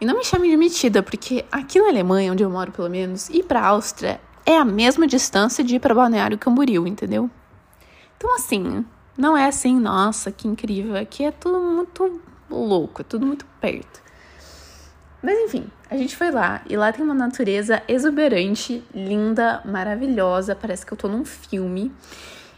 E 0.01 0.05
não 0.05 0.17
me 0.17 0.25
chame 0.25 0.51
de 0.51 0.57
metida, 0.57 1.03
porque 1.03 1.45
aqui 1.53 1.81
na 1.81 1.89
Alemanha, 1.89 2.33
onde 2.33 2.43
eu 2.43 2.51
moro 2.51 2.73
pelo 2.73 2.91
menos, 2.91 3.29
ir 3.29 3.45
pra 3.45 3.67
Áustria 3.67 4.21
é 4.45 4.57
a 4.57 4.65
mesma 4.65 5.07
distância 5.07 5.63
de 5.63 5.77
ir 5.77 5.81
pra 5.81 5.95
Balneário 5.95 6.39
Camboriú, 6.39 6.87
entendeu? 6.87 7.31
Então, 8.17 8.35
assim, 8.35 8.85
não 9.17 9.37
é 9.37 9.47
assim, 9.47 9.79
nossa, 9.79 10.33
que 10.33 10.49
incrível. 10.49 10.97
Aqui 10.97 11.25
é 11.25 11.31
tudo 11.31 11.61
muito 11.61 12.21
louco, 12.51 13.03
é 13.03 13.05
tudo 13.05 13.27
muito 13.27 13.45
perto. 13.61 14.03
Mas 15.23 15.39
enfim, 15.39 15.67
a 15.89 15.97
gente 15.97 16.17
foi 16.17 16.31
lá 16.31 16.63
e 16.69 16.77
lá 16.77 16.93
tem 16.93 17.05
uma 17.05 17.15
natureza 17.15 17.83
exuberante, 17.87 18.83
linda, 18.93 19.63
maravilhosa. 19.65 20.57
Parece 20.57 20.85
que 20.85 20.93
eu 20.93 20.99
tô 20.99 21.07
num 21.09 21.25
filme. 21.25 21.93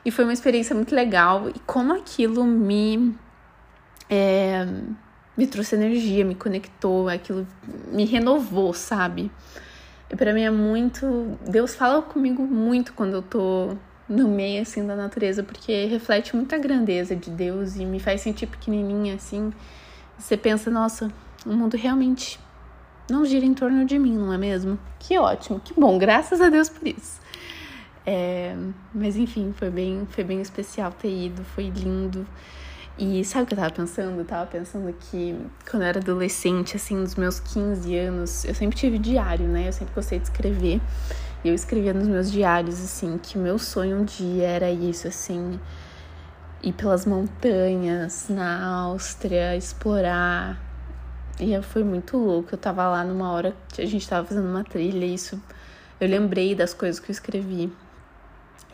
E 0.04 0.10
foi 0.10 0.24
uma 0.24 0.32
experiência 0.32 0.74
muito 0.74 0.94
legal. 0.94 1.50
E 1.50 1.58
como 1.60 1.92
aquilo 1.92 2.44
me. 2.44 3.14
É, 4.08 4.66
me 5.36 5.46
trouxe 5.46 5.74
energia, 5.74 6.24
me 6.24 6.34
conectou, 6.34 7.08
aquilo 7.08 7.46
me 7.90 8.04
renovou, 8.04 8.72
sabe? 8.72 9.30
E 10.10 10.16
para 10.16 10.32
mim 10.32 10.42
é 10.42 10.50
muito. 10.50 11.38
Deus 11.46 11.74
fala 11.74 12.00
comigo 12.02 12.42
muito 12.42 12.94
quando 12.94 13.14
eu 13.14 13.22
tô 13.22 13.76
no 14.08 14.28
meio 14.28 14.62
assim 14.62 14.86
da 14.86 14.94
natureza, 14.94 15.42
porque 15.42 15.86
reflete 15.86 16.36
muita 16.36 16.58
grandeza 16.58 17.16
de 17.16 17.30
Deus 17.30 17.76
e 17.76 17.84
me 17.84 17.98
faz 17.98 18.20
sentir 18.20 18.46
pequenininha 18.46 19.14
assim. 19.14 19.52
Você 20.18 20.36
pensa, 20.36 20.70
nossa, 20.70 21.10
o 21.44 21.52
mundo 21.52 21.76
realmente 21.76 22.38
não 23.10 23.24
gira 23.24 23.44
em 23.44 23.54
torno 23.54 23.84
de 23.84 23.98
mim, 23.98 24.16
não 24.16 24.32
é 24.32 24.38
mesmo? 24.38 24.78
Que 24.98 25.18
ótimo, 25.18 25.60
que 25.60 25.74
bom, 25.78 25.98
graças 25.98 26.40
a 26.40 26.48
Deus 26.48 26.68
por 26.68 26.86
isso. 26.86 27.20
É, 28.06 28.54
mas 28.94 29.16
enfim, 29.16 29.52
foi 29.56 29.70
bem, 29.70 30.06
foi 30.10 30.24
bem 30.24 30.40
especial 30.40 30.92
ter 30.92 31.26
ido, 31.26 31.44
foi 31.44 31.70
lindo. 31.70 32.26
E 32.96 33.24
sabe 33.24 33.44
o 33.44 33.46
que 33.46 33.54
eu 33.54 33.58
tava 33.58 33.72
pensando? 33.72 34.18
Eu 34.18 34.24
tava 34.24 34.46
pensando 34.46 34.92
que 34.92 35.36
quando 35.68 35.82
eu 35.82 35.88
era 35.88 35.98
adolescente, 35.98 36.76
assim, 36.76 36.96
nos 36.96 37.16
meus 37.16 37.40
15 37.40 37.96
anos, 37.96 38.44
eu 38.44 38.54
sempre 38.54 38.76
tive 38.76 38.98
diário, 38.98 39.48
né? 39.48 39.68
Eu 39.68 39.72
sempre 39.72 39.92
gostei 39.94 40.18
de 40.18 40.26
escrever. 40.26 40.80
E 41.42 41.48
eu 41.48 41.54
escrevia 41.54 41.92
nos 41.92 42.06
meus 42.06 42.30
diários, 42.30 42.80
assim, 42.80 43.18
que 43.18 43.36
meu 43.36 43.58
sonho 43.58 43.98
um 43.98 44.04
dia 44.04 44.46
era 44.46 44.70
isso, 44.70 45.08
assim, 45.08 45.58
ir 46.62 46.72
pelas 46.72 47.04
montanhas 47.04 48.26
na 48.28 48.64
Áustria, 48.64 49.56
explorar 49.56 50.58
e 51.40 51.60
foi 51.62 51.82
muito 51.82 52.16
louco. 52.16 52.50
Eu 52.52 52.58
tava 52.58 52.88
lá 52.88 53.04
numa 53.04 53.32
hora 53.32 53.56
que 53.68 53.82
a 53.82 53.86
gente 53.86 54.08
tava 54.08 54.26
fazendo 54.26 54.48
uma 54.48 54.64
trilha, 54.64 55.04
isso. 55.04 55.40
Eu 56.00 56.08
lembrei 56.08 56.54
das 56.54 56.72
coisas 56.72 57.00
que 57.00 57.10
eu 57.10 57.12
escrevi. 57.12 57.72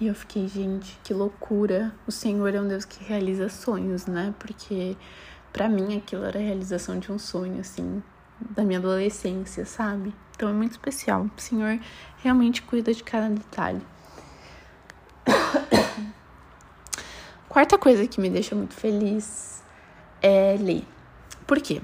E 0.00 0.06
eu 0.06 0.14
fiquei, 0.14 0.48
gente, 0.48 0.98
que 1.02 1.12
loucura. 1.12 1.92
O 2.06 2.12
Senhor 2.12 2.54
é 2.54 2.60
um 2.60 2.68
Deus 2.68 2.84
que 2.84 3.04
realiza 3.04 3.48
sonhos, 3.48 4.06
né? 4.06 4.34
Porque 4.38 4.96
para 5.52 5.68
mim 5.68 5.96
aquilo 5.96 6.24
era 6.24 6.38
a 6.38 6.42
realização 6.42 6.98
de 6.98 7.10
um 7.10 7.18
sonho, 7.18 7.60
assim, 7.60 8.02
da 8.40 8.64
minha 8.64 8.78
adolescência, 8.78 9.64
sabe? 9.64 10.14
Então 10.34 10.48
é 10.48 10.52
muito 10.52 10.72
especial. 10.72 11.28
O 11.36 11.40
Senhor 11.40 11.78
realmente 12.22 12.62
cuida 12.62 12.94
de 12.94 13.02
cada 13.02 13.28
detalhe. 13.28 13.82
Quarta 17.48 17.76
coisa 17.76 18.06
que 18.06 18.20
me 18.20 18.30
deixa 18.30 18.54
muito 18.54 18.74
feliz 18.74 19.62
é 20.22 20.56
ler. 20.58 20.84
Por 21.46 21.60
quê? 21.60 21.82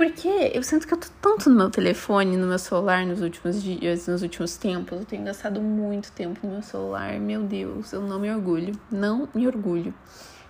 Porque 0.00 0.50
eu 0.54 0.62
sinto 0.62 0.86
que 0.88 0.94
eu 0.94 0.98
tô 0.98 1.08
tanto 1.20 1.50
no 1.50 1.56
meu 1.56 1.68
telefone, 1.68 2.34
no 2.34 2.46
meu 2.46 2.58
celular 2.58 3.04
nos 3.04 3.20
últimos 3.20 3.62
dias, 3.62 4.06
nos 4.06 4.22
últimos 4.22 4.56
tempos. 4.56 4.98
Eu 4.98 5.04
tenho 5.04 5.22
gastado 5.22 5.60
muito 5.60 6.10
tempo 6.12 6.40
no 6.42 6.54
meu 6.54 6.62
celular. 6.62 7.20
Meu 7.20 7.42
Deus, 7.42 7.92
eu 7.92 8.00
não 8.00 8.18
me 8.18 8.32
orgulho. 8.32 8.72
Não 8.90 9.28
me 9.34 9.46
orgulho. 9.46 9.92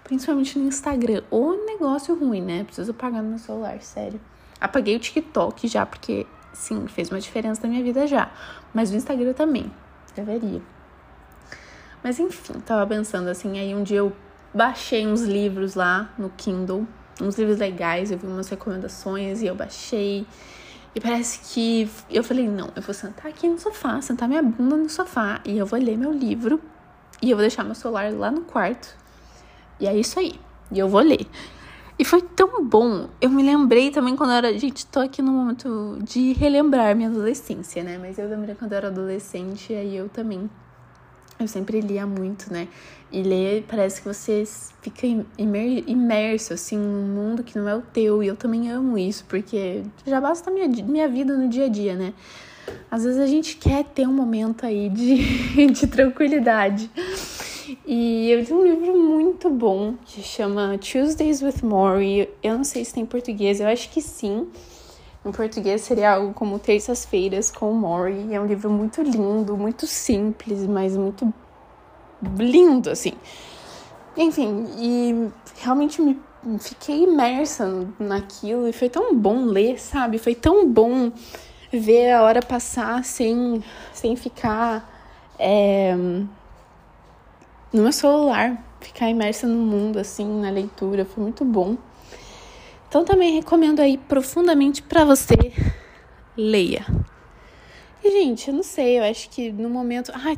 Principalmente 0.05 0.57
no 0.57 0.69
Instagram. 0.69 1.25
Ou 1.33 1.67
negócio 1.67 2.15
ruim, 2.15 2.41
né? 2.41 2.63
Preciso 2.63 2.95
pagar 2.95 3.23
no 3.23 3.31
meu 3.31 3.39
celular, 3.41 3.83
sério. 3.83 4.21
Apaguei 4.61 4.95
o 4.95 5.01
TikTok 5.01 5.67
já, 5.67 5.85
porque 5.85 6.29
sim, 6.53 6.87
fez 6.87 7.11
uma 7.11 7.19
diferença 7.19 7.61
na 7.65 7.71
minha 7.71 7.83
vida 7.83 8.07
já. 8.07 8.31
Mas 8.73 8.93
o 8.93 8.95
Instagram 8.95 9.33
também. 9.33 9.69
Deveria. 10.15 10.63
Mas 12.05 12.21
enfim, 12.21 12.53
tava 12.61 12.87
pensando 12.87 13.27
assim, 13.27 13.59
aí 13.59 13.75
um 13.75 13.83
dia 13.83 13.99
eu 13.99 14.13
baixei 14.55 15.09
uns 15.09 15.23
livros 15.23 15.75
lá 15.75 16.09
no 16.17 16.31
Kindle 16.37 16.87
uns 17.21 17.39
livros 17.39 17.59
legais, 17.59 18.11
eu 18.11 18.19
vi 18.19 18.27
umas 18.27 18.49
recomendações 18.49 19.43
e 19.43 19.47
eu 19.47 19.55
baixei. 19.55 20.27
E 20.95 21.01
parece 21.01 21.53
que 21.53 21.89
eu 22.11 22.25
falei, 22.25 22.49
não, 22.49 22.71
eu 22.75 22.83
vou 22.83 22.95
sentar 22.95 23.27
aqui 23.27 23.49
no 23.49 23.59
sofá, 23.59 24.01
sentar 24.01 24.29
minha 24.29 24.43
bunda 24.43 24.77
no 24.77 24.89
sofá 24.89 25.41
e 25.45 25.57
eu 25.57 25.65
vou 25.65 25.79
ler 25.79 25.97
meu 25.97 26.13
livro 26.13 26.61
e 27.23 27.31
eu 27.31 27.37
vou 27.37 27.43
deixar 27.43 27.63
meu 27.63 27.75
celular 27.75 28.13
lá 28.13 28.31
no 28.31 28.41
quarto. 28.43 28.97
E 29.79 29.87
é 29.87 29.97
isso 29.97 30.19
aí. 30.19 30.35
E 30.73 30.79
eu 30.79 30.89
vou 30.89 31.01
ler. 31.01 31.27
E 31.99 32.05
foi 32.05 32.23
tão 32.23 32.65
bom. 32.65 33.11
Eu 33.21 33.29
me 33.29 33.43
lembrei 33.43 33.91
também 33.91 34.17
quando 34.17 34.31
eu 34.31 34.37
era. 34.37 34.59
Gente, 34.59 34.87
tô 34.87 35.01
aqui 35.01 35.21
no 35.21 35.33
momento 35.33 35.99
de 36.03 36.33
relembrar 36.33 36.97
minha 36.97 37.09
adolescência, 37.09 37.83
né? 37.83 37.99
Mas 37.99 38.19
eu 38.19 38.27
lembrei 38.27 38.55
quando 38.55 38.73
eu 38.73 38.79
era 38.79 38.89
adolescente, 38.89 39.73
e 39.73 39.77
aí 39.77 39.97
eu 39.97 40.09
também 40.09 40.49
eu 41.41 41.49
sempre 41.49 41.81
lia 41.81 42.07
muito, 42.07 42.53
né? 42.53 42.69
E 43.13 43.23
ler 43.23 43.65
parece 43.69 44.01
que 44.01 44.09
você 44.09 44.45
fica 44.81 45.07
imerso, 45.37 46.53
assim, 46.53 46.79
num 46.79 47.09
mundo 47.09 47.43
que 47.43 47.59
não 47.59 47.69
é 47.69 47.75
o 47.75 47.83
teu. 47.83 48.23
E 48.23 48.29
eu 48.29 48.37
também 48.37 48.71
amo 48.71 48.97
isso, 48.97 49.25
porque 49.29 49.83
já 50.07 50.21
basta 50.21 50.51
minha, 50.51 50.69
minha 50.69 51.09
vida 51.09 51.37
no 51.37 51.49
dia 51.49 51.67
a 51.67 51.69
dia, 51.69 51.95
né? 51.95 52.15
Às 52.91 53.05
vezes 53.05 53.21
a 53.21 53.27
gente 53.27 53.57
quer 53.57 53.85
ter 53.85 54.07
um 54.07 54.13
momento 54.13 54.65
aí 54.65 54.89
de, 54.89 55.67
de 55.73 55.87
tranquilidade. 55.87 56.91
E 57.87 58.31
eu 58.31 58.41
li 58.41 58.53
um 58.53 58.65
livro 58.65 58.99
muito 58.99 59.49
bom 59.51 59.95
que 60.05 60.23
chama 60.23 60.79
Tuesdays 60.79 61.43
with 61.43 61.63
Maury. 61.63 62.29
Eu 62.43 62.57
não 62.57 62.65
sei 62.65 62.85
se 62.85 62.95
tem 62.95 63.03
em 63.05 63.07
português, 63.07 63.61
eu 63.61 63.67
acho 63.67 63.91
que 63.91 64.01
sim. 64.01 64.49
Em 65.25 65.33
português 65.33 65.83
seria 65.83 66.15
algo 66.15 66.33
como 66.33 66.59
Terças-feiras 66.59 67.51
com 67.51 67.73
Maury. 67.73 68.35
É 68.35 68.41
um 68.41 68.47
livro 68.47 68.71
muito 68.71 69.03
lindo, 69.03 69.57
muito 69.57 69.87
simples, 69.87 70.67
mas 70.67 70.97
muito 70.97 71.33
lindo, 72.39 72.91
assim. 72.91 73.13
Enfim, 74.17 74.67
e 74.79 75.31
realmente 75.63 76.01
me 76.01 76.19
fiquei 76.59 77.05
imersa 77.05 77.87
naquilo 77.99 78.67
e 78.67 78.73
foi 78.73 78.89
tão 78.89 79.15
bom 79.15 79.45
ler, 79.45 79.79
sabe? 79.79 80.19
Foi 80.19 80.35
tão 80.35 80.67
bom 80.67 81.13
ver 81.71 82.13
a 82.13 82.23
hora 82.23 82.41
passar 82.41 83.05
sem, 83.05 83.63
sem 83.93 84.17
ficar 84.17 84.89
é, 85.39 85.95
no 87.73 87.83
meu 87.83 87.93
celular, 87.93 88.63
ficar 88.81 89.09
imersa 89.09 89.47
no 89.47 89.59
mundo, 89.59 89.99
assim, 89.99 90.27
na 90.41 90.51
leitura. 90.51 91.05
Foi 91.05 91.23
muito 91.23 91.45
bom. 91.45 91.77
Então 92.91 93.05
também 93.05 93.37
recomendo 93.37 93.79
aí 93.79 93.97
profundamente 93.97 94.83
para 94.83 95.05
você 95.05 95.37
leia. 96.37 96.85
E 98.03 98.11
gente, 98.11 98.49
eu 98.49 98.55
não 98.55 98.65
sei, 98.65 98.99
eu 98.99 99.05
acho 99.05 99.31
que 99.31 99.53
no 99.53 99.71
momento, 99.71 100.11
ai, 100.13 100.37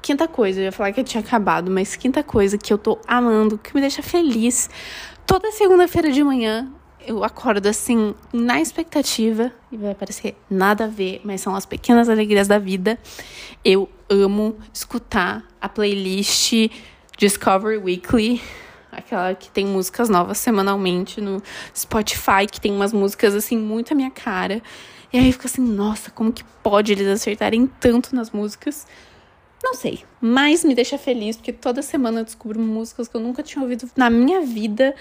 quinta 0.00 0.28
coisa, 0.28 0.60
eu 0.60 0.64
ia 0.64 0.72
falar 0.72 0.92
que 0.92 1.00
eu 1.00 1.04
tinha 1.04 1.20
acabado, 1.20 1.70
mas 1.70 1.96
quinta 1.96 2.22
coisa 2.22 2.56
que 2.56 2.72
eu 2.72 2.78
tô 2.78 3.00
amando, 3.04 3.58
que 3.58 3.74
me 3.74 3.80
deixa 3.80 4.00
feliz 4.00 4.70
toda 5.26 5.50
segunda-feira 5.50 6.12
de 6.12 6.22
manhã 6.22 6.72
eu 7.08 7.24
acordo 7.24 7.66
assim, 7.66 8.14
na 8.32 8.60
expectativa, 8.60 9.50
e 9.72 9.78
vai 9.78 9.94
parecer 9.94 10.36
nada 10.50 10.84
a 10.84 10.88
ver, 10.88 11.22
mas 11.24 11.40
são 11.40 11.56
as 11.56 11.64
pequenas 11.64 12.08
alegrias 12.08 12.46
da 12.46 12.58
vida. 12.58 12.98
Eu 13.64 13.88
amo 14.10 14.58
escutar 14.74 15.42
a 15.58 15.68
playlist 15.70 16.52
Discovery 17.16 17.78
Weekly, 17.78 18.42
aquela 18.90 19.34
que 19.34 19.50
tem 19.50 19.66
músicas 19.66 20.08
novas 20.08 20.38
semanalmente 20.38 21.20
no 21.20 21.42
Spotify, 21.76 22.46
que 22.50 22.60
tem 22.60 22.72
umas 22.72 22.92
músicas 22.92 23.34
assim 23.34 23.56
muito 23.56 23.92
a 23.92 23.96
minha 23.96 24.10
cara. 24.10 24.62
E 25.12 25.18
aí 25.18 25.32
fica 25.32 25.46
assim, 25.46 25.62
nossa, 25.62 26.10
como 26.10 26.32
que 26.32 26.44
pode 26.62 26.92
eles 26.92 27.06
acertarem 27.06 27.66
tanto 27.80 28.14
nas 28.14 28.30
músicas? 28.30 28.86
Não 29.62 29.74
sei, 29.74 30.04
mas 30.20 30.62
me 30.64 30.74
deixa 30.74 30.96
feliz 30.96 31.36
porque 31.36 31.52
toda 31.52 31.82
semana 31.82 32.20
eu 32.20 32.24
descubro 32.24 32.60
músicas 32.60 33.08
que 33.08 33.16
eu 33.16 33.20
nunca 33.20 33.42
tinha 33.42 33.62
ouvido 33.62 33.90
na 33.96 34.08
minha 34.08 34.40
vida 34.40 34.94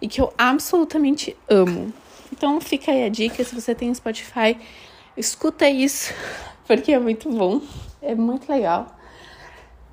e 0.00 0.08
que 0.08 0.20
eu 0.20 0.32
absolutamente 0.36 1.36
amo. 1.48 1.92
Então 2.32 2.60
fica 2.60 2.90
aí 2.90 3.04
a 3.04 3.08
dica, 3.08 3.42
se 3.44 3.54
você 3.54 3.74
tem 3.74 3.94
Spotify, 3.94 4.56
escuta 5.16 5.68
isso, 5.68 6.12
porque 6.66 6.92
é 6.92 6.98
muito 6.98 7.30
bom, 7.30 7.60
é 8.02 8.14
muito 8.14 8.50
legal. 8.50 8.96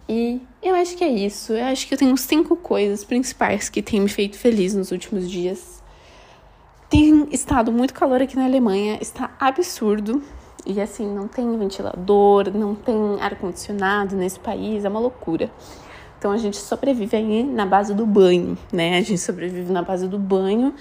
E 0.10 0.42
eu 0.64 0.74
acho 0.76 0.96
que 0.96 1.04
é 1.04 1.10
isso. 1.10 1.54
Eu 1.54 1.66
acho 1.66 1.88
que 1.88 1.94
eu 1.94 1.98
tenho 1.98 2.16
cinco 2.18 2.56
coisas 2.56 3.04
principais 3.04 3.70
que 3.70 3.82
têm 3.82 4.02
me 4.02 4.10
feito 4.10 4.38
feliz 4.38 4.74
nos 4.74 4.92
últimos 4.92 5.30
dias. 5.30 5.84
Tem 6.90 7.28
estado 7.32 7.72
muito 7.72 7.94
calor 7.94 8.22
aqui 8.22 8.36
na 8.38 8.46
Alemanha, 8.46 8.98
está 9.02 9.36
absurdo. 9.40 10.24
E 10.66 10.80
assim, 10.82 11.08
não 11.08 11.28
tem 11.28 11.58
ventilador, 11.58 12.52
não 12.54 12.76
tem 12.76 12.96
ar-condicionado 13.22 14.16
nesse 14.16 14.40
país, 14.40 14.84
é 14.86 14.90
uma 14.90 15.00
loucura. 15.00 15.52
Então 16.18 16.32
a 16.32 16.38
gente 16.38 16.58
sobrevive 16.58 17.16
aí 17.16 17.44
na 17.44 17.66
base 17.66 17.94
do 17.94 18.06
banho, 18.06 18.58
né? 18.72 18.98
A 18.98 19.02
gente 19.02 19.20
sobrevive 19.20 19.72
na 19.72 19.82
base 19.82 20.08
do 20.08 20.18
banho 20.18 20.74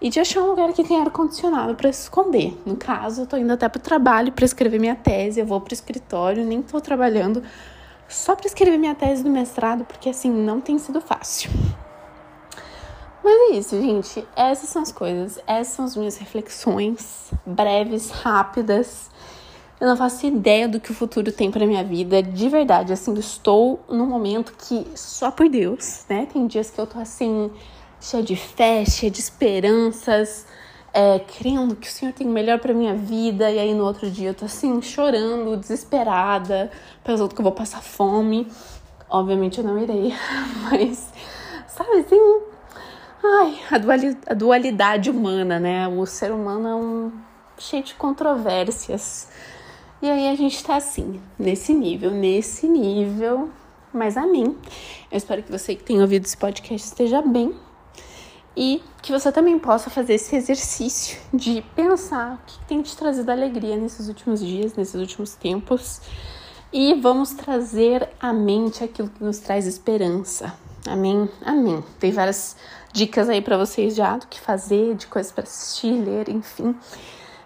e 0.00 0.10
de 0.10 0.18
achar 0.20 0.42
um 0.42 0.48
lugar 0.48 0.72
que 0.72 0.84
tem 0.84 1.00
ar-condicionado 1.00 1.74
para 1.76 1.92
se 1.92 2.02
esconder. 2.02 2.56
No 2.66 2.76
caso, 2.76 3.22
eu 3.22 3.26
tô 3.26 3.36
indo 3.36 3.52
até 3.52 3.68
pro 3.68 3.80
trabalho 3.80 4.32
para 4.32 4.44
escrever 4.44 4.78
minha 4.78 4.96
tese, 4.96 5.40
eu 5.40 5.46
vou 5.46 5.60
pro 5.60 5.72
escritório, 5.72 6.44
nem 6.44 6.60
tô 6.60 6.80
trabalhando 6.80 7.42
só 8.12 8.36
para 8.36 8.46
escrever 8.46 8.78
minha 8.78 8.94
tese 8.94 9.22
do 9.22 9.30
mestrado, 9.30 9.84
porque 9.84 10.08
assim, 10.08 10.30
não 10.30 10.60
tem 10.60 10.78
sido 10.78 11.00
fácil. 11.00 11.50
Mas 13.24 13.52
é 13.52 13.54
isso, 13.56 13.80
gente. 13.80 14.26
Essas 14.34 14.68
são 14.68 14.82
as 14.82 14.90
coisas. 14.90 15.38
Essas 15.46 15.74
são 15.74 15.84
as 15.84 15.96
minhas 15.96 16.16
reflexões 16.16 17.30
breves, 17.46 18.10
rápidas. 18.10 19.10
Eu 19.80 19.88
não 19.88 19.96
faço 19.96 20.26
ideia 20.26 20.68
do 20.68 20.80
que 20.80 20.90
o 20.90 20.94
futuro 20.94 21.30
tem 21.32 21.50
para 21.50 21.66
minha 21.66 21.84
vida, 21.84 22.22
de 22.22 22.48
verdade. 22.48 22.92
Assim, 22.92 23.14
estou 23.14 23.80
num 23.88 24.06
momento 24.06 24.54
que 24.58 24.86
só 24.94 25.30
por 25.30 25.48
Deus, 25.48 26.04
né? 26.08 26.26
Tem 26.32 26.46
dias 26.46 26.70
que 26.70 26.80
eu 26.80 26.86
tô 26.86 26.98
assim, 26.98 27.50
cheia 28.00 28.22
de 28.22 28.36
fé, 28.36 28.84
cheia 28.84 29.10
de 29.10 29.20
esperanças, 29.20 30.46
é, 30.92 31.18
crendo 31.18 31.74
que 31.74 31.88
o 31.88 31.90
Senhor 31.90 32.12
tem 32.12 32.26
o 32.26 32.30
melhor 32.30 32.58
para 32.58 32.74
minha 32.74 32.94
vida. 32.94 33.50
E 33.50 33.58
aí 33.58 33.74
no 33.74 33.84
outro 33.84 34.10
dia 34.10 34.30
eu 34.30 34.34
tô 34.34 34.44
assim, 34.44 34.80
chorando, 34.82 35.56
desesperada, 35.56 36.70
pensando 37.02 37.34
que 37.34 37.40
eu 37.40 37.44
vou 37.44 37.52
passar 37.52 37.82
fome. 37.82 38.46
Obviamente 39.08 39.58
eu 39.58 39.64
não 39.64 39.78
irei, 39.78 40.14
mas 40.70 41.12
sabe 41.68 41.98
assim, 41.98 42.40
ai, 43.22 43.60
a 44.26 44.34
dualidade 44.34 45.10
humana, 45.10 45.58
né? 45.58 45.88
O 45.88 46.06
ser 46.06 46.32
humano 46.32 46.68
é 46.68 46.74
um 46.74 47.12
cheio 47.58 47.82
de 47.82 47.94
controvérsias. 47.94 49.28
E 50.00 50.10
aí 50.10 50.28
a 50.28 50.34
gente 50.34 50.62
tá 50.64 50.76
assim, 50.76 51.20
nesse 51.38 51.72
nível, 51.72 52.10
nesse 52.10 52.66
nível. 52.66 53.50
Mas 53.92 54.16
amém. 54.16 54.56
Eu 55.10 55.18
espero 55.18 55.42
que 55.42 55.52
você 55.52 55.74
que 55.74 55.84
tem 55.84 56.00
ouvido 56.00 56.24
esse 56.24 56.36
podcast 56.36 56.88
esteja 56.88 57.22
bem. 57.22 57.54
E 58.56 58.82
que 59.00 59.12
você 59.12 59.32
também 59.32 59.58
possa 59.58 59.88
fazer 59.88 60.14
esse 60.14 60.36
exercício 60.36 61.18
de 61.32 61.62
pensar 61.74 62.34
o 62.34 62.38
que 62.46 62.58
tem 62.66 62.82
te 62.82 62.96
trazido 62.96 63.30
alegria 63.30 63.76
nesses 63.76 64.08
últimos 64.08 64.40
dias, 64.40 64.74
nesses 64.74 64.94
últimos 64.94 65.34
tempos. 65.34 66.00
E 66.72 66.94
vamos 66.94 67.32
trazer 67.32 68.08
à 68.20 68.32
mente 68.32 68.84
aquilo 68.84 69.08
que 69.08 69.24
nos 69.24 69.38
traz 69.38 69.66
esperança. 69.66 70.54
Amém? 70.86 71.28
Amém. 71.44 71.82
Tem 71.98 72.10
várias 72.10 72.56
dicas 72.92 73.28
aí 73.28 73.40
para 73.40 73.56
vocês 73.56 73.94
já 73.94 74.16
do 74.16 74.26
que 74.26 74.40
fazer, 74.40 74.94
de 74.96 75.06
coisas 75.06 75.32
para 75.32 75.44
assistir, 75.44 75.92
ler, 75.92 76.28
enfim. 76.28 76.74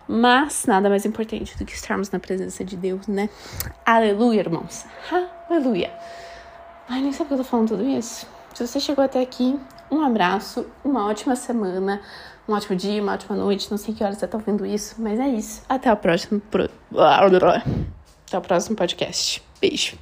Mas 0.08 0.66
nada 0.66 0.88
mais 0.88 1.04
importante 1.04 1.56
do 1.58 1.64
que 1.64 1.74
estarmos 1.74 2.10
na 2.10 2.18
presença 2.18 2.64
de 2.64 2.76
Deus, 2.76 3.06
né? 3.06 3.28
Aleluia, 3.84 4.40
irmãos. 4.40 4.84
Aleluia. 5.50 5.92
Ai, 6.88 7.02
nem 7.02 7.12
sabe 7.12 7.28
que 7.28 7.34
eu 7.34 7.38
tô 7.38 7.44
falando 7.44 7.68
tudo 7.68 7.84
isso. 7.84 8.26
Se 8.56 8.66
você 8.66 8.80
chegou 8.80 9.04
até 9.04 9.20
aqui, 9.20 9.60
um 9.90 10.00
abraço, 10.00 10.66
uma 10.82 11.06
ótima 11.06 11.36
semana, 11.36 12.00
um 12.48 12.54
ótimo 12.54 12.74
dia, 12.74 13.02
uma 13.02 13.12
ótima 13.12 13.36
noite. 13.36 13.70
Não 13.70 13.76
sei 13.76 13.92
que 13.92 14.02
horas 14.02 14.16
você 14.16 14.26
tá 14.26 14.38
ouvindo 14.38 14.64
isso, 14.64 14.94
mas 14.96 15.20
é 15.20 15.28
isso. 15.28 15.60
Até 15.68 15.92
o 15.92 15.96
próximo. 15.98 16.40
Pro... 16.40 16.70
Até 18.26 18.38
o 18.38 18.40
próximo 18.40 18.74
podcast. 18.74 19.42
Beijo. 19.60 19.98